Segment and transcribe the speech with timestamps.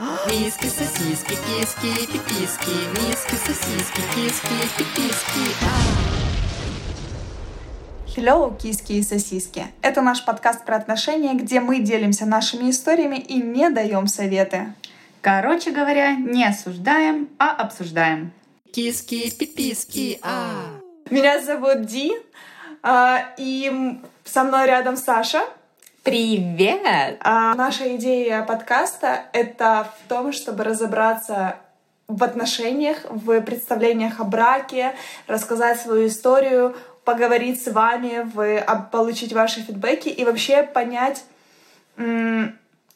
[0.00, 5.54] Миски, сосиски, киски, пиписки, миски, сосиски, киски, пиписки.
[8.06, 9.66] Hello, киски и сосиски.
[9.82, 14.72] Это наш подкаст про отношения, где мы делимся нашими историями и не даем советы.
[15.20, 18.32] Короче говоря, не осуждаем, а обсуждаем.
[18.72, 20.70] Киски, пиписки, а.
[21.10, 22.12] Меня зовут Ди,
[22.82, 25.42] а, и со мной рядом Саша.
[26.02, 27.18] Привет!
[27.20, 31.60] А наша идея подкаста— это в том, чтобы разобраться
[32.08, 34.96] в отношениях, в представлениях о браке,
[35.28, 41.22] рассказать свою историю, поговорить с вами, в, об- получить ваши фидбэки и вообще понять,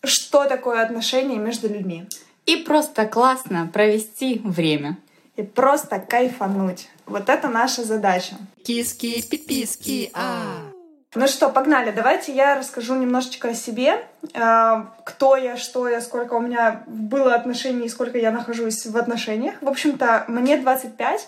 [0.02, 2.08] что такое отношения между людьми.
[2.44, 4.98] И просто классно провести время.
[5.36, 6.88] И просто кайфануть.
[7.06, 8.34] Вот это наша задача.
[8.64, 10.72] Киски, пиписки, а.
[11.18, 11.92] Ну что, погнали.
[11.92, 14.04] Давайте я расскажу немножечко о себе.
[14.34, 19.54] Э, Кто я, что я, сколько у меня было отношений, сколько я нахожусь в отношениях.
[19.62, 21.26] В общем-то, мне 25.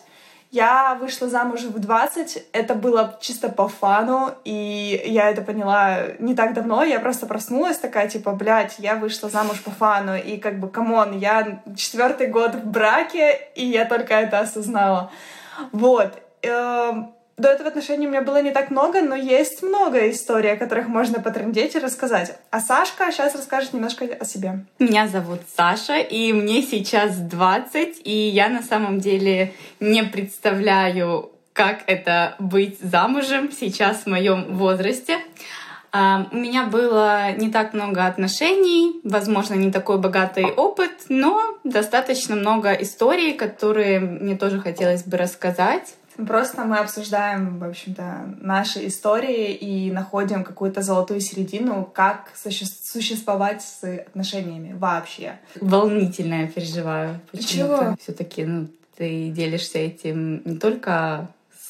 [0.50, 2.48] Я вышла замуж в 20.
[2.52, 6.84] Это было чисто по фану, и я это поняла не так давно.
[6.84, 10.16] Я просто проснулась такая, типа, блядь, я вышла замуж по фану.
[10.18, 15.10] И как бы, come on, я четвертый год в браке, и я только это осознала.
[15.72, 16.12] Вот.
[17.38, 20.88] До этого отношений у меня было не так много, но есть много историй, о которых
[20.88, 22.36] можно потрындеть и рассказать.
[22.50, 24.64] А Сашка сейчас расскажет немножко о себе.
[24.80, 31.82] Меня зовут Саша, и мне сейчас 20, и я на самом деле не представляю, как
[31.86, 35.18] это быть замужем сейчас в моем возрасте.
[35.92, 42.36] А, У меня было не так много отношений, возможно, не такой богатый опыт, но достаточно
[42.36, 45.94] много историй, которые мне тоже хотелось бы рассказать.
[46.26, 53.62] Просто мы обсуждаем, в общем-то, наши истории и находим какую-то золотую середину, как суще- существовать
[53.62, 55.38] с отношениями вообще.
[55.60, 57.20] Волнительно я переживаю.
[57.38, 57.96] Чего?
[58.00, 61.28] Все-таки ну, ты делишься этим не только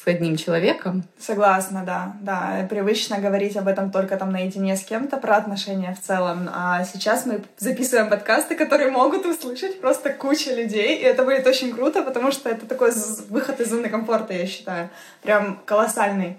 [0.09, 1.03] одним человеком.
[1.19, 2.67] Согласна, да, да.
[2.69, 6.49] Привычно говорить об этом только там наедине с кем-то, про отношения в целом.
[6.53, 10.97] А сейчас мы записываем подкасты, которые могут услышать просто куча людей.
[10.97, 12.91] И это будет очень круто, потому что это такой
[13.29, 14.89] выход из зоны комфорта, я считаю.
[15.21, 16.37] Прям колоссальный.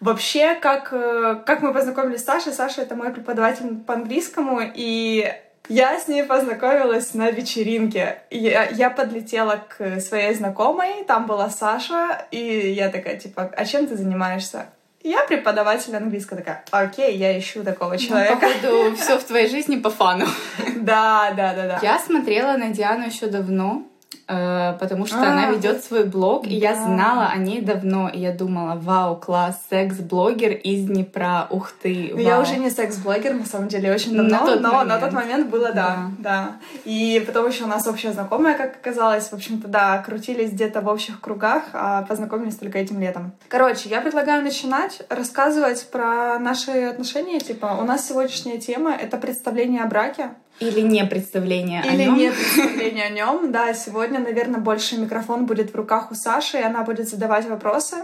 [0.00, 5.32] Вообще, как, э, как мы познакомились с Сашей, Саша— это мой преподаватель по английскому, и
[5.68, 8.18] я с ней познакомилась на вечеринке.
[8.30, 13.86] Я, я подлетела к своей знакомой, там была Саша, и я такая, типа, а чем
[13.86, 14.66] ты занимаешься?
[15.02, 16.40] Я преподаватель английского.
[16.40, 18.36] Такая, окей, я ищу такого Ну, человека.
[18.40, 20.26] Походу, все в твоей жизни по фану.
[20.76, 21.78] Да, да, да, да.
[21.82, 23.82] Я смотрела на Диану еще давно,
[24.26, 28.08] потому что А, она ведет свой блог, и я знала о ней давно.
[28.08, 33.46] И я думала, вау, класс, секс-блогер из Днепра, ух ты, я уже не секс-блогер, на
[33.46, 36.56] самом деле, очень На давно, тот но на тот момент было, да, да.
[36.84, 40.88] И потом еще у нас общая знакомая, как оказалось, в общем-то, да, крутились где-то в
[40.88, 43.32] общих кругах, а познакомились только этим летом.
[43.48, 49.82] Короче, я предлагаю начинать рассказывать про наши отношения, типа, у нас сегодняшняя тема— это представление
[49.82, 52.16] о браке, Или не представление о или нем.
[52.16, 53.52] нет представления о нем.
[53.52, 57.96] Да, сегодня, наверное, больше микрофон будет в руках у Саши, и она будет задавать вопросы.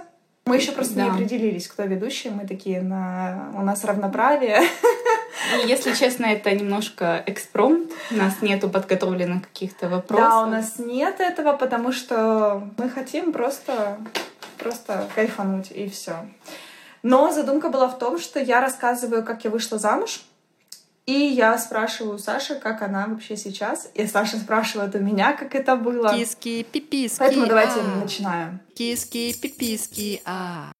[0.44, 1.14] Мы еще просто не Да.
[1.14, 2.28] определились, кто ведущий.
[2.30, 4.60] Мы такие на у нас равноправие.
[5.64, 7.90] И, если честно, это немножко экспромт.
[8.10, 10.28] У нас нету подготовленных каких-то вопросов.
[10.28, 13.98] Да, у нас нет этого, потому что мы хотим просто,
[14.58, 16.16] просто кайфануть и все.
[17.02, 20.22] Но задумка была в том, что я рассказываю, как я вышла замуж,
[21.06, 25.54] и я спрашиваю у Саши, как она вообще сейчас, и Саша спрашивает у меня, как
[25.54, 26.14] это было.
[26.14, 28.00] Киски, пиписки, Поэтому давайте а.
[28.00, 28.60] начинаем.
[28.74, 30.70] Киски, пиписки, а.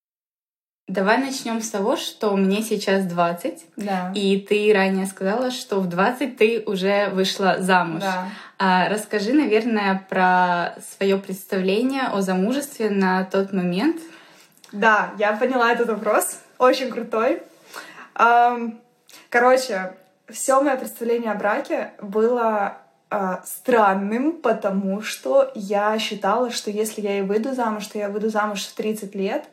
[0.88, 4.12] Давай начнем с того, что мне сейчас 20, Да.
[4.14, 8.02] и ты ранее сказала, что в 20 ты уже вышла замуж.
[8.02, 8.28] Да.
[8.58, 13.96] А расскажи, наверное, про свое представление о замужестве на тот момент.
[14.70, 16.38] Да, я поняла этот вопрос.
[16.58, 17.42] Очень крутой.
[19.30, 19.94] Короче,
[20.28, 22.78] все мое представление о браке было
[23.10, 28.30] а, странным, потому что я считала, что если я и выйду замуж, то я выйду
[28.30, 29.44] замуж в 30 лет,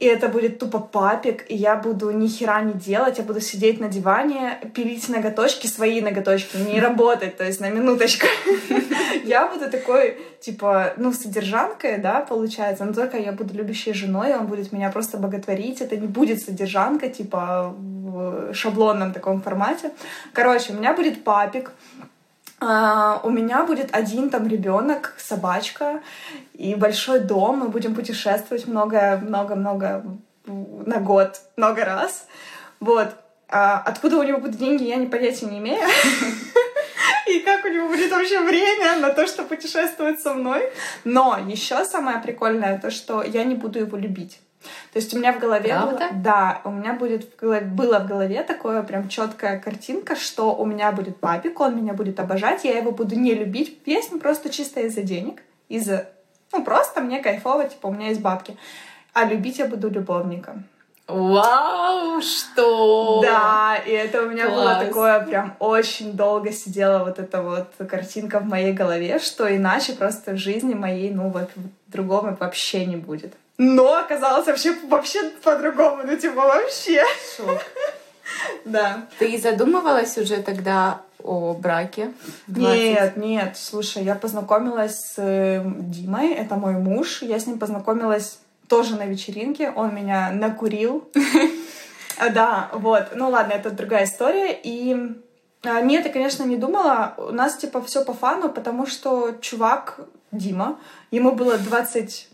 [0.00, 3.80] и это будет тупо папик, и я буду ни хера не делать, я буду сидеть
[3.80, 8.26] на диване, пилить ноготочки, свои ноготочки, не работать, то есть на минуточку.
[9.24, 14.46] Я буду такой, типа, ну, содержанкой, да, получается, но только я буду любящей женой, он
[14.46, 19.90] будет меня просто боготворить, это не будет содержанка, типа, в шаблонном таком формате.
[20.32, 21.72] Короче, у меня будет папик,
[22.60, 26.02] а, у меня будет один там ребенок, собачка
[26.52, 27.60] и большой дом.
[27.60, 30.04] Мы будем путешествовать много-много-много
[30.44, 32.26] на год, много раз.
[32.78, 33.08] Вот.
[33.48, 35.82] А откуда у него будут деньги, я не понятия не имею.
[37.28, 40.70] И как у него будет вообще время на то, что путешествовать со мной.
[41.04, 44.38] Но еще самое прикольное то, что я не буду его любить.
[44.92, 48.06] То есть у меня в голове было, да, у меня будет в голове, было в
[48.06, 52.76] голове такое прям четкая картинка, что у меня будет папик, он меня будет обожать, я
[52.76, 56.08] его буду не любить песню просто чисто из-за денег, из-за,
[56.52, 58.56] ну просто мне кайфово, типа у меня есть бабки,
[59.12, 60.62] а любить я буду любовника.
[61.10, 63.20] Вау, что?
[63.22, 64.86] Да, и это у меня было Класс.
[64.86, 70.32] такое, прям очень долго сидела вот эта вот картинка в моей голове, что иначе просто
[70.32, 71.50] в жизни моей, ну вот
[71.88, 73.34] другого вообще не будет.
[73.62, 77.04] Но оказалось вообще, вообще по-другому, ну типа вообще.
[77.36, 77.60] Шок.
[78.64, 79.06] Да.
[79.18, 82.12] Ты задумывалась уже тогда о браке?
[82.46, 82.78] в 20?
[82.78, 88.38] Нет, нет, слушай, я познакомилась с э, Димой, это мой муж, я с ним познакомилась
[88.66, 91.10] тоже на вечеринке, он меня накурил.
[92.34, 94.94] Да, вот, ну ладно, это другая история, и
[95.62, 100.00] а, нет, я, конечно, не думала, у нас типа все по фану, потому что чувак
[100.32, 100.78] Дима,
[101.10, 102.29] ему было 20,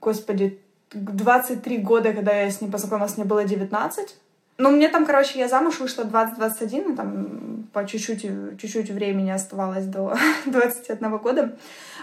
[0.00, 0.58] господи,
[0.92, 4.16] 23 года, когда я с ним познакомилась, мне было 19.
[4.58, 8.22] Ну, мне там, короче, я замуж вышла 20-21, и там по чуть-чуть,
[8.60, 10.16] чуть-чуть времени оставалось до
[10.46, 11.56] 21 года.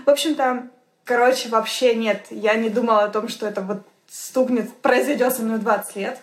[0.06, 0.68] В общем-то,
[1.04, 5.58] короче, вообще нет, я не думала о том, что это вот стукнет, произойдет со мной
[5.58, 6.20] в 20 лет.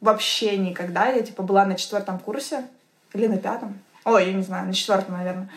[0.00, 1.08] Вообще никогда.
[1.08, 2.64] Я, типа, была на четвертом курсе
[3.12, 3.78] или на пятом.
[4.04, 5.48] Ой, я не знаю, на четвертом, наверное.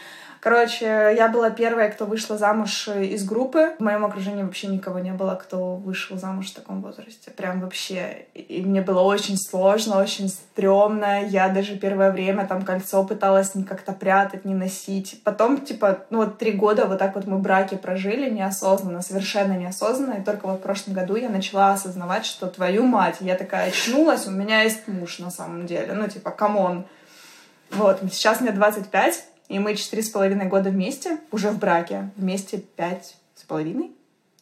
[0.41, 3.75] Короче, я была первая, кто вышла замуж из группы.
[3.77, 7.29] В моем окружении вообще никого не было, кто вышел замуж в таком возрасте.
[7.29, 8.25] Прям вообще.
[8.33, 11.23] И мне было очень сложно, очень стрёмно.
[11.27, 15.21] Я даже первое время там кольцо пыталась не как-то прятать, не носить.
[15.23, 20.13] Потом, типа, ну вот три года вот так вот мы браки прожили неосознанно, совершенно неосознанно.
[20.15, 24.25] И только вот в прошлом году я начала осознавать, что твою мать, я такая очнулась,
[24.25, 25.93] у меня есть муж на самом деле.
[25.93, 26.85] Ну, типа, come on.
[27.69, 32.09] Вот, сейчас мне 25, и мы четыре с половиной года вместе, уже в браке.
[32.15, 33.91] Вместе пять с половиной?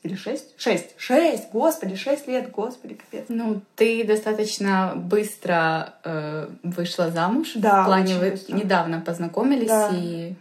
[0.03, 0.53] Или шесть?
[0.57, 0.93] Шесть.
[0.97, 1.49] Шесть!
[1.51, 3.25] Господи, шесть лет, господи, капец.
[3.27, 7.53] Ну, ты достаточно быстро э, вышла замуж.
[7.55, 8.55] Да, В плане вы быстро.
[8.55, 9.89] недавно познакомились Да.
[9.93, 10.35] и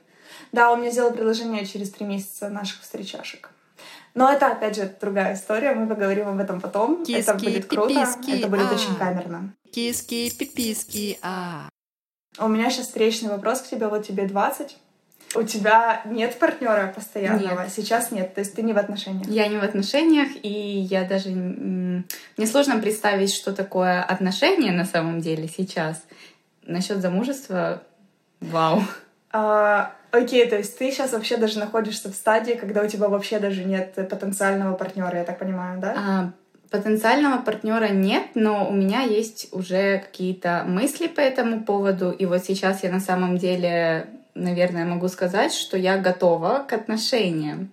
[0.52, 3.50] Да, он мне сделал предложение через три месяца наших встречашек.
[4.14, 7.02] Но это, опять же, другая история, мы поговорим об этом потом.
[7.08, 8.74] это Киски, будет круто, пиписки, это будет а.
[8.74, 9.54] очень камерно.
[9.72, 11.68] Киски, пиписки, а.
[12.38, 14.76] У меня сейчас встречный вопрос к тебе, вот тебе 20.
[15.34, 17.62] У тебя нет партнера постоянного?
[17.62, 17.72] Нет.
[17.72, 19.28] Сейчас нет, то есть ты не в отношениях?
[19.28, 21.30] я не в отношениях, и я даже...
[21.30, 26.02] Мне сложно представить, что такое отношения на самом деле сейчас.
[26.62, 27.82] Насчет замужества,
[28.40, 28.82] вау.
[29.30, 33.38] А, окей, то есть ты сейчас вообще даже находишься в стадии, когда у тебя вообще
[33.38, 35.94] даже нет потенциального партнера, я так понимаю, да?
[35.96, 36.32] А,
[36.70, 42.10] Потенциального партнера нет, но у меня есть уже какие-то мысли по этому поводу.
[42.10, 47.70] И вот сейчас я на самом деле, наверное, могу сказать, что я готова к отношениям.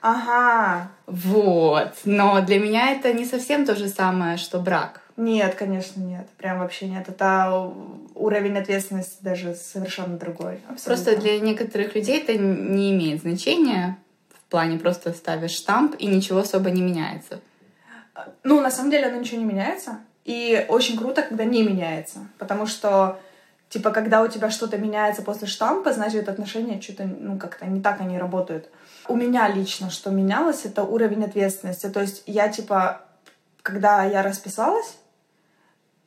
[0.00, 0.90] Ага.
[1.06, 1.92] Вот.
[2.04, 5.00] Но для меня это не совсем то же самое, что брак.
[5.16, 6.26] Нет, конечно, нет.
[6.38, 7.08] Прям вообще нет.
[7.08, 7.72] Это
[8.14, 10.60] уровень ответственности даже совершенно другой.
[10.68, 10.84] абсолютно.
[10.84, 13.96] Просто для некоторых людей это не имеет значения.
[14.32, 17.40] В плане просто ставишь штамп, и ничего особо не меняется.
[18.42, 19.98] Ну, на самом деле, оно ничего не меняется.
[20.24, 22.20] И очень круто, когда не меняется.
[22.38, 23.20] Потому что,
[23.68, 28.00] типа, когда у тебя что-то меняется после штампа, значит, отношения что-то, ну, как-то не так
[28.00, 28.70] они работают.
[29.06, 31.88] У меня лично что менялось, это уровень ответственности.
[31.88, 33.02] То есть я, типа,
[33.62, 34.96] когда я расписалась,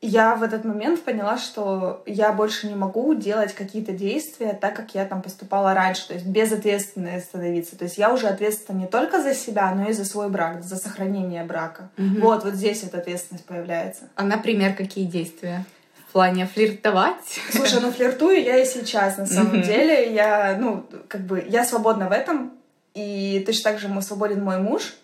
[0.01, 4.93] я в этот момент поняла, что я больше не могу делать какие-то действия так, как
[4.93, 7.77] я там поступала раньше, то есть безответственной становиться.
[7.77, 10.77] То есть я уже ответственна не только за себя, но и за свой брак, за
[10.77, 11.89] сохранение брака.
[11.97, 12.21] Мгм.
[12.21, 14.09] Вот, вот здесь эта ответственность появляется.
[14.15, 15.65] А, например, какие действия?
[16.07, 17.39] В плане флиртовать?
[17.51, 19.63] Слушай, ну флиртую я и сейчас, на самом Мгм.
[19.63, 20.13] деле.
[20.13, 22.53] Я, ну, как бы, я свободна в этом.
[22.93, 24.95] И точно так же мы свободен мой муж.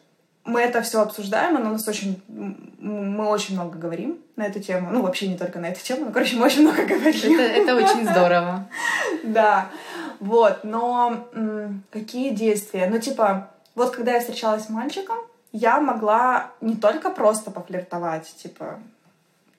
[0.45, 2.21] Мы это все обсуждаем, оно у нас очень...
[2.27, 4.89] Мы очень много говорим на эту тему.
[4.91, 7.39] Ну, вообще не только на эту тему, но, короче, мы очень много говорим.
[7.39, 8.67] Это, это очень здорово.
[9.23, 9.69] Да,
[10.19, 11.27] вот, но
[11.91, 12.87] какие действия?
[12.89, 15.17] Ну, типа, вот когда я встречалась с мальчиком,
[15.53, 18.79] я могла не только просто пофлиртовать, типа,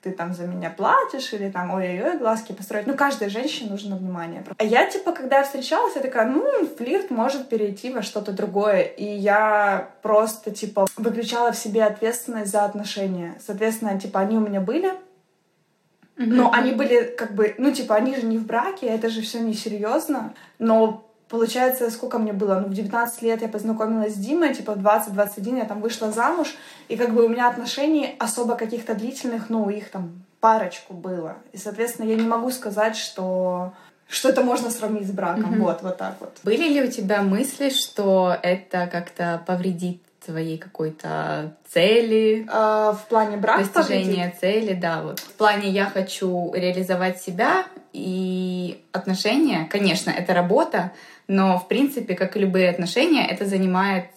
[0.05, 2.85] ты там за меня платишь, или там, ой-ой-ой, глазки построить.
[2.85, 4.45] Ну, каждой женщине нужно внимание.
[4.55, 8.81] А я, типа, когда встречалась, я такая, ну, флирт может перейти во что-то другое.
[8.81, 13.35] И я просто, типа, выключала в себе ответственность за отношения.
[13.43, 14.93] Соответственно, типа, они у меня были,
[16.17, 19.39] но они были как бы, ну, типа, они же не в браке, это же все
[19.39, 20.35] несерьезно.
[20.59, 22.59] Но получается, сколько мне было?
[22.59, 26.55] Ну, в 19 лет я познакомилась с Димой, типа, в 20-21 я там вышла замуж,
[26.87, 31.35] и как бы у меня отношений особо каких-то длительных, ну, их там парочку было.
[31.51, 33.73] И, соответственно, я не могу сказать, что
[34.07, 35.51] что это можно сравнить с браком.
[35.51, 35.63] Мгм.
[35.63, 36.37] Вот, вот так вот.
[36.43, 43.37] Были ли у тебя мысли, что это как-то повредит твоей какой-то цели, А, в плане
[43.37, 45.19] брака достижения цели, да, вот.
[45.19, 50.91] В плане я хочу реализовать себя и отношения, конечно, это работа,
[51.27, 54.09] но в принципе, как и любые отношения, это занимает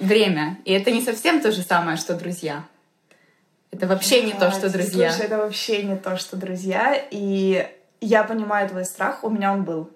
[0.00, 0.58] время.
[0.64, 2.64] И это не совсем то же самое, что друзья.
[3.70, 5.10] Это вообще не то, что друзья.
[5.10, 6.96] Слушай, это вообще не то, что друзья.
[7.10, 7.68] И
[8.00, 9.90] я понимаю твой страх, у меня он был.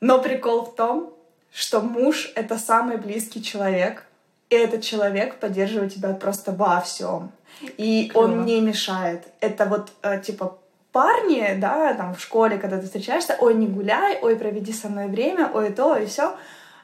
[0.00, 1.12] Но прикол в том,
[1.52, 4.04] что муж— это самый близкий человек,
[4.50, 7.30] и этот человек поддерживает тебя просто во всем.
[7.76, 8.24] И Клево.
[8.24, 9.22] он не мешает.
[9.40, 10.58] Это вот, э, типа,
[10.92, 15.06] парни, да, там в школе, когда ты встречаешься, ой, не гуляй, ой, проведи со мной
[15.06, 16.36] время, ой, то, и все.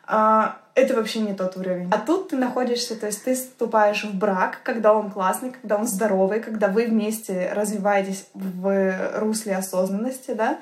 [0.07, 1.91] это вообще не тот уровень.
[1.93, 5.87] А тут ты находишься, то есть ты вступаешь в брак, когда он классный, когда он
[5.87, 10.59] здоровый, когда вы вместе развиваетесь в русле осознанности, да,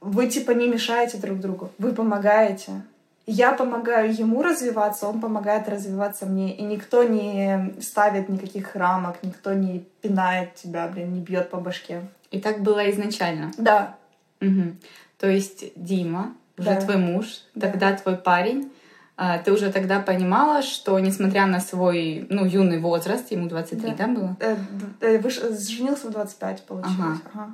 [0.00, 2.82] вы типа не мешаете друг другу, вы помогаете.
[3.26, 6.56] Я помогаю ему развиваться, он помогает развиваться мне.
[6.56, 12.02] И никто не ставит никаких рамок, никто не пинает тебя, блин, не бьет по башке.
[12.30, 13.52] И так было изначально.
[13.58, 13.96] Да,
[14.40, 14.78] Мгм.
[15.18, 16.80] То есть Дима, уже Да.
[16.80, 17.70] твой муж, Да.
[17.70, 18.72] тогда твой парень,
[19.16, 24.06] а, ты уже тогда понимала, что несмотря на свой ну, юный возраст, ему 23, да,
[24.06, 24.12] Да.
[24.12, 24.56] было, э,
[25.00, 25.20] э,
[25.58, 26.98] женился в 25, получилось.
[26.98, 27.20] Ага.
[27.34, 27.50] Ага.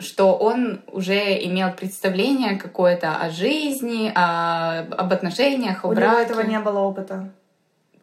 [0.00, 6.22] Что он уже имел представление какое-то о жизни, о- об отношениях, о У него браке.
[6.22, 7.30] этого не было опыта.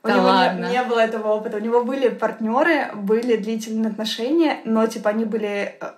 [0.04, 0.66] У Да него не- ладно?
[0.72, 1.58] Не, было этого опыта.
[1.58, 5.92] У него были партнеры, были длительные отношения, но типа они были э,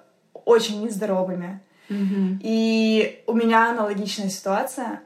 [0.45, 1.59] очень нездоровыми.
[1.89, 2.39] Мгм.
[2.41, 5.01] И у меня аналогичная ситуация.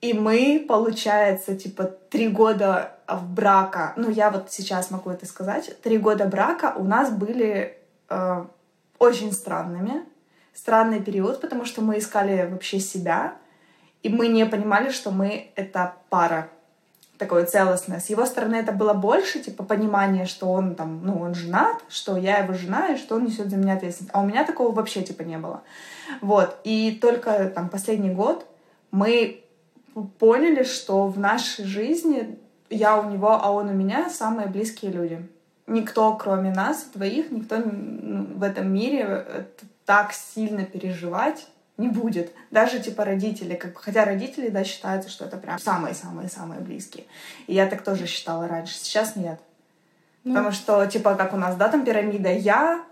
[0.00, 5.78] И мы, получается, типа три года в брака, ну я вот сейчас могу это сказать,
[5.82, 7.76] три года брака у нас были
[8.08, 8.44] э,
[8.98, 10.04] очень странными.
[10.54, 13.34] Странный период, потому что мы искали вообще себя,
[14.02, 16.48] и мы не понимали, что мы— это пара
[17.20, 18.00] такое целостное.
[18.00, 22.16] С его стороны это было больше, типа, понимание, что он там, ну, он женат, что
[22.16, 24.14] я его жена, и что он несет за меня ответственность.
[24.14, 25.62] А у меня такого вообще, типа, не было.
[26.22, 26.56] Вот.
[26.64, 28.46] И только там последний год
[28.90, 29.44] мы
[30.18, 32.38] поняли, что в нашей жизни
[32.70, 35.28] я у него, а он у меня самые близкие люди.
[35.66, 39.44] Никто, кроме нас двоих, никто ну, в этом мире э,
[39.84, 41.46] так сильно переживать
[41.76, 42.32] не будет.
[42.50, 47.04] Даже типа родители, как, хотя родители, да, считаются, что это прям самые-самые-самые близкие.
[47.46, 49.40] И я так тоже считала раньше, сейчас нет.
[50.24, 50.34] Ну.
[50.34, 52.84] Потому что, типа, как у нас, да, там пирамида я,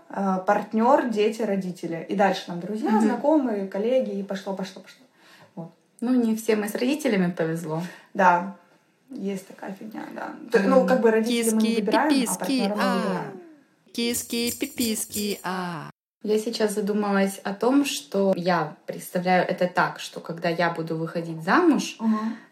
[0.47, 2.03] партнер, дети, родители.
[2.09, 3.01] И дальше там друзья, Мгм.
[3.01, 5.05] знакомые, коллеги, и пошло, пошло, пошло.
[5.53, 5.71] Вот.
[6.01, 7.83] Ну, не всем и с родителями повезло.
[8.15, 8.55] Да,
[9.11, 10.33] есть такая фигня, да.
[10.51, 12.95] То- Ну, как бы родители мы не Киски, выбираем, а пиписки, партнера мы а.
[12.97, 13.41] выбираем.
[13.93, 15.89] Киски, пиписки, а.
[16.23, 21.43] Я сейчас задумалась о том, что я представляю это так, что когда я буду выходить
[21.43, 21.97] замуж,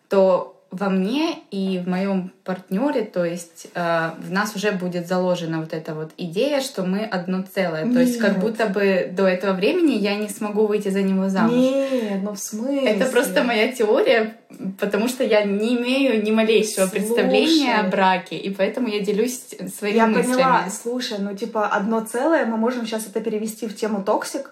[0.07, 5.59] то во мне и в моем партнере, то есть э, в нас уже будет заложена
[5.59, 7.91] вот эта вот идея, что мы одно целое.
[7.91, 8.39] То есть как Нет.
[8.41, 11.55] будто бы до этого времени я не смогу выйти за него замуж.
[11.55, 12.85] Нет, ну в смысле?
[12.85, 14.35] Это просто моя теория,
[14.79, 16.91] потому что я не имею ни малейшего Слушай.
[16.91, 19.39] представления о браке, и поэтому я делюсь
[19.77, 20.33] своими Я мыслями.
[20.33, 24.51] поняла, слушай, ну типа одно целое, мы можем сейчас это перевести в тему toxic.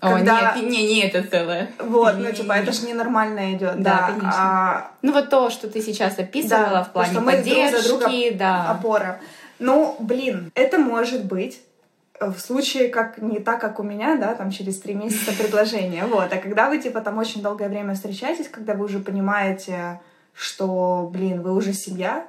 [0.00, 1.70] О, когда- нет, не, не это целое.
[1.78, 4.06] Вот, ну типа это же ненормально идет, Да, да.
[4.08, 4.30] конечно.
[4.34, 7.50] А, Ну вот то, что ты сейчас описывала Да, в плане что мы друг за
[7.52, 8.70] поддержки, друга да.
[8.70, 9.20] опора.
[9.58, 11.60] Ну, блин, это может быть
[12.18, 16.32] в случае, как не так, как у меня, да, там через три месяца предложение, вот.
[16.32, 20.00] А когда вы, типа, там очень долгое время встречаетесь, когда вы уже понимаете,
[20.34, 22.26] что, блин, вы уже семья,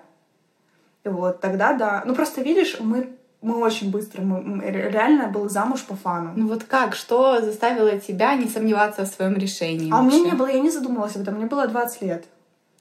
[1.04, 2.04] вот, тогда да.
[2.06, 3.10] Ну, просто видишь, мы,
[3.42, 6.34] мы очень быстро, мы, реально был замуж по фану.
[6.36, 9.92] Ну вот как, что заставило тебя не сомневаться в своем решении?
[9.92, 10.32] А у меня вообще?
[10.32, 12.26] не было, я не задумывалась об этом, мне было 20 лет.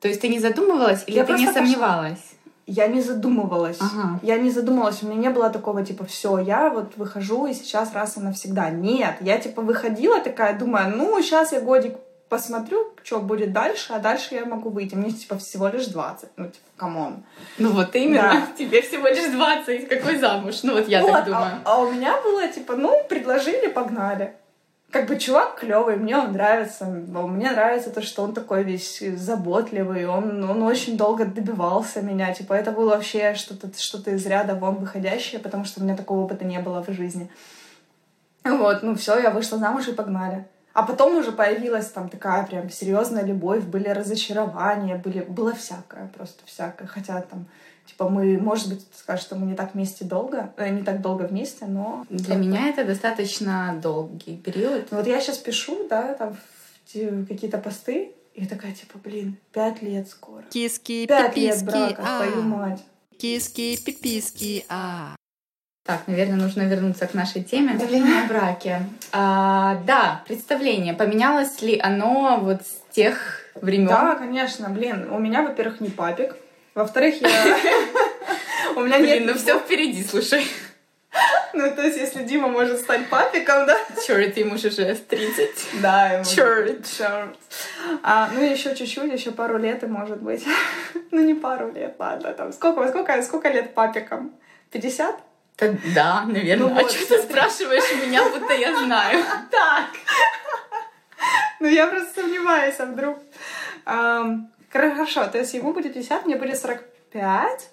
[0.00, 1.60] То есть ты не задумывалась или Я ты не пошла.
[1.60, 2.20] сомневалась?
[2.66, 3.78] Я не задумывалась.
[3.80, 4.20] Ага.
[4.22, 5.02] Я не задумывалась.
[5.02, 8.70] У меня не было такого, типа, все, я вот выхожу и сейчас раз и навсегда.
[8.70, 11.96] Нет, я, типа, выходила такая, думаю, ну, сейчас я годик
[12.30, 14.94] посмотрю, что будет дальше, а дальше я могу выйти.
[14.94, 16.30] Мне, типа, всего лишь 20.
[16.36, 17.24] Ну, типа, come on.
[17.58, 18.46] Ну вот именно, Да.
[18.58, 20.62] тебе всего лишь 20, какой замуж?
[20.62, 21.52] Ну вот я Вот, так а- думаю.
[21.64, 24.32] А, у меня было, типа, ну, предложили, погнали.
[24.90, 26.84] Как бы чувак клевый, мне он нравится.
[26.84, 32.32] Мне нравится то, что он такой весь заботливый, он, он очень долго добивался меня.
[32.32, 36.24] Типа, это было вообще что-то что из ряда вон выходящее, потому что у меня такого
[36.24, 37.28] опыта не было в жизни.
[38.44, 40.46] Вот, ну все, я вышла замуж и погнали.
[40.72, 46.44] А потом уже появилась там такая прям серьезная любовь, были разочарования, были, было всякое, просто
[46.46, 46.86] всякое.
[46.86, 47.46] Хотя там,
[47.86, 51.00] типа, мы, может быть, ты скажешь, что мы не так вместе долго, э, не так
[51.00, 52.06] долго вместе, но...
[52.08, 54.86] Для меня это достаточно долгий период.
[54.92, 56.36] Вот я сейчас пишу, да, там
[57.28, 60.42] какие-то посты, и такая, типа, блин, пять лет скоро.
[60.50, 62.42] Киски, Пять лет брака, твою а.
[62.42, 62.80] мать.
[63.18, 65.16] Киски, пиписки, а.
[65.84, 67.70] Так, наверное, нужно вернуться к нашей теме.
[67.70, 68.82] Представление о браке.
[69.12, 70.94] А, да, представление.
[70.94, 73.88] Поменялось ли оно вот с тех времен?
[73.88, 76.36] Да, конечно, блин, у меня, во-первых, не папик.
[76.74, 77.28] Во-вторых, я...
[78.76, 79.26] У меня Блин, нет...
[79.26, 80.46] ну все впереди, слушай.
[81.52, 83.76] Ну, то есть, если Дима может стать папиком, да?
[84.06, 85.48] Черт, ему же уже 30.
[85.82, 86.24] Да, ему...
[86.24, 86.86] Чёрт.
[86.86, 87.36] Чёрт.
[88.02, 90.44] А, ну, еще чуть-чуть, еще пару лет, и может быть.
[91.10, 92.32] ну, не пару лет, ладно.
[92.32, 94.32] Там, сколько, сколько, сколько лет папикам?
[94.70, 95.16] 50?
[95.94, 96.68] Да, наверное.
[96.68, 99.24] Ну а вот, что ты спрашиваешь меня, будто я знаю?
[99.50, 99.90] Так.
[101.60, 103.18] ну, я просто сомневаюсь, а вдруг...
[104.72, 107.70] Хорошо, то есть ему будет 50, мне будет 45.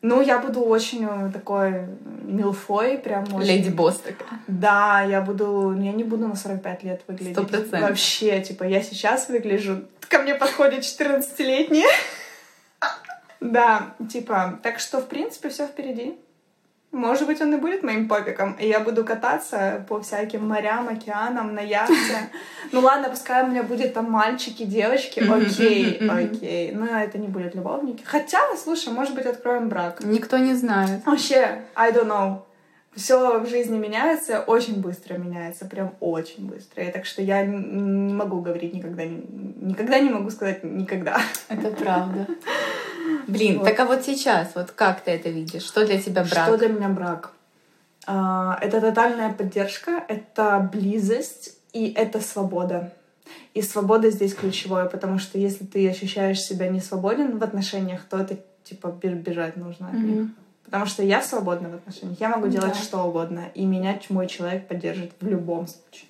[0.00, 1.86] Ну, я буду очень э, такой
[2.22, 3.48] милфой, прям очень...
[3.48, 4.38] Леди Босс такая.
[4.46, 5.74] Да, я буду...
[5.76, 7.34] ну, Я не буду на 45 лет выглядеть.
[7.34, 7.80] Сто процентов.
[7.80, 9.82] Вообще, типа, я сейчас выгляжу...
[10.08, 11.84] Ко мне подходит 14-летний.
[13.40, 16.18] Да, типа, так что, в принципе, все впереди.
[16.90, 21.54] Может быть, он и будет моим попиком, и я буду кататься по всяким морям, океанам,
[21.54, 21.94] на яхте.
[22.72, 26.72] Ну ладно, пускай у меня будет там мальчики, девочки, окей, окей.
[26.72, 28.02] Но это не будет любовники.
[28.04, 30.02] Хотя, слушай, может быть, откроем брак.
[30.04, 31.04] Никто не знает.
[31.06, 32.42] Вообще, I don't know.
[32.94, 36.82] Все в жизни меняется, очень быстро меняется, прям очень быстро.
[36.82, 41.20] И так что я не могу говорить никогда, никогда не могу сказать никогда.
[41.48, 42.26] Это правда.
[43.28, 43.68] Блин, Вот.
[43.68, 45.62] так а вот сейчас, вот как ты это видишь?
[45.62, 46.48] Что для тебя брак?
[46.48, 47.32] Что для меня брак?
[48.06, 52.92] А, Это тотальная поддержка, это близость и это свобода.
[53.52, 58.18] И свобода здесь ключевое, потому что если ты ощущаешь себя не свободен в отношениях, то
[58.18, 60.16] это типа бе- бежать нужно от них.
[60.16, 60.34] Мгм.
[60.64, 62.78] Потому что я свободна в отношениях, я могу делать Да.
[62.82, 66.06] что угодно, и меня мой человек поддержит в любом случае.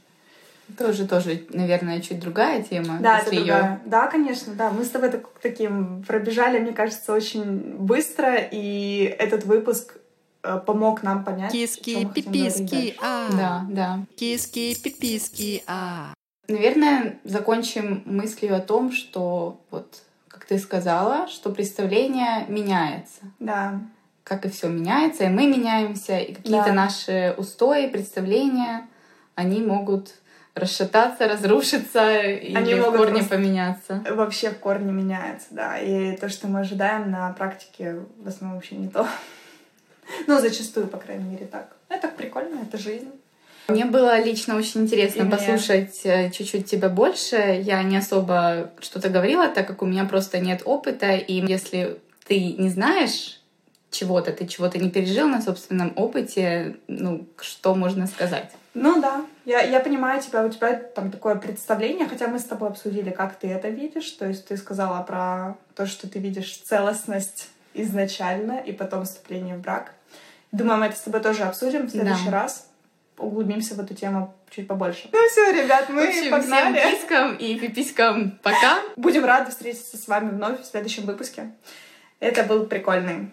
[0.76, 2.98] Тоже, тоже, наверное, чуть другая тема.
[3.00, 3.80] Да, это её- другая.
[3.86, 4.70] Да, конечно, да.
[4.70, 9.96] Мы с тобой так- таким пробежали, мне кажется, очень быстро, и этот выпуск
[10.44, 13.28] э, помог нам понять, Киски, пиписки, а.
[13.32, 13.98] Да, да.
[14.16, 16.14] Киски, пиписки, а.
[16.46, 23.20] Наверное, закончим мыслью о том, что вот, как ты сказала, что представление меняется.
[23.40, 23.80] Да.
[24.22, 26.72] Как и все меняется, и мы меняемся, и какие-то Да.
[26.72, 28.86] наши устои, представления,
[29.34, 30.14] они могут
[30.58, 34.04] расшататься, разрушиться и Они в могут корне поменяться.
[34.10, 35.78] Вообще в корне меняется, да.
[35.78, 39.06] И то, что мы ожидаем на практике, в основном вообще не то.
[40.26, 41.76] Ну, зачастую, по крайней мере, так.
[41.90, 43.10] Это прикольно, это жизнь.
[43.68, 45.30] Мне было лично очень интересно И мне.
[45.36, 47.36] послушать э, чуть-чуть тебя больше.
[47.62, 51.14] Я не особо что-то говорила, так как у меня просто нет опыта.
[51.14, 53.42] И если ты не знаешь
[53.90, 58.50] чего-то, ты чего-то не пережил на собственном опыте, ну, что можно сказать?
[58.80, 62.68] Ну да, я, я понимаю тебя, у тебя там такое представление, хотя мы с тобой
[62.68, 67.48] обсудили, как ты это видишь, то есть ты сказала про то, что ты видишь целостность
[67.74, 69.92] изначально и потом вступление в брак.
[70.52, 72.30] Думаю, мы это с тобой тоже обсудим в следующий Да.
[72.42, 72.68] раз,
[73.18, 75.08] углубимся в эту тему чуть побольше.
[75.12, 76.78] Ну все, ребят, мы В общем, погнали.
[76.78, 78.78] всем кискам и пиписькам пока.
[78.96, 81.50] Будем рады встретиться с вами вновь в следующем выпуске.
[82.20, 83.30] Это был прикольный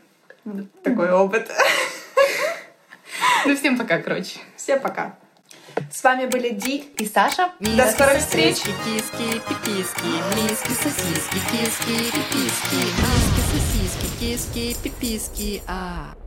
[0.83, 1.49] такой опыт.
[3.45, 4.39] Ну, всем пока, короче.
[4.57, 5.15] Всем пока.
[5.91, 7.51] С вами были Ди И Саша.
[7.59, 8.57] До скорых встреч.
[8.57, 16.24] Киски, пиписки, миски, сосиски, киски, пиписки, миски, сосиски, киски, пиписки, а.